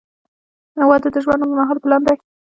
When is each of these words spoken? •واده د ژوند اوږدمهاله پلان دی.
•واده 0.89 1.09
د 1.13 1.17
ژوند 1.23 1.41
اوږدمهاله 1.43 1.81
پلان 1.83 2.01
دی. 2.07 2.15